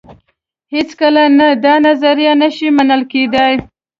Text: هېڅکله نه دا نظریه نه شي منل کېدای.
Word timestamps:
هېڅکله 0.75 1.23
نه 1.37 1.47
دا 1.65 1.73
نظریه 1.87 2.33
نه 2.41 2.49
شي 2.55 2.67
منل 2.77 3.01
کېدای. 3.11 3.53